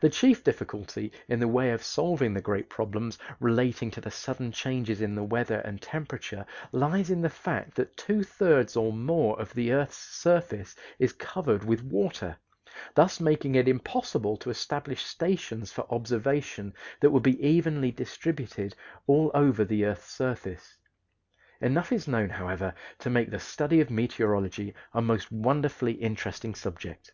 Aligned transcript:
The 0.00 0.10
chief 0.10 0.42
difficulty 0.42 1.12
in 1.28 1.38
the 1.38 1.46
way 1.46 1.70
of 1.70 1.84
solving 1.84 2.34
the 2.34 2.40
great 2.40 2.68
problems 2.68 3.16
relating 3.38 3.92
to 3.92 4.00
the 4.00 4.10
sudden 4.10 4.50
changes 4.50 5.00
in 5.00 5.14
the 5.14 5.22
weather 5.22 5.60
and 5.60 5.80
temperature 5.80 6.44
lies 6.72 7.10
in 7.10 7.20
the 7.22 7.30
fact 7.30 7.76
that 7.76 7.96
two 7.96 8.24
thirds 8.24 8.74
or 8.76 8.92
more 8.92 9.38
of 9.40 9.54
the 9.54 9.70
earth's 9.72 9.96
surface 9.98 10.74
is 10.98 11.12
covered 11.12 11.62
with 11.62 11.84
water; 11.84 12.38
thus 12.96 13.20
making 13.20 13.54
it 13.54 13.68
impossible 13.68 14.36
to 14.38 14.50
establish 14.50 15.04
stations 15.04 15.70
for 15.70 15.86
observation 15.94 16.74
that 16.98 17.10
would 17.10 17.22
be 17.22 17.40
evenly 17.40 17.92
distributed 17.92 18.74
all 19.06 19.30
over 19.32 19.64
the 19.64 19.84
earth's 19.84 20.10
surface. 20.10 20.76
Enough 21.60 21.92
is 21.92 22.08
known, 22.08 22.30
however, 22.30 22.74
to 22.98 23.08
make 23.10 23.30
the 23.30 23.38
study 23.38 23.80
of 23.80 23.90
meteorology 23.90 24.74
a 24.92 25.00
most 25.00 25.30
wonderfully 25.30 25.92
interesting 25.92 26.52
subject. 26.52 27.12